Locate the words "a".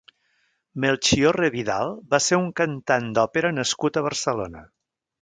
4.03-4.07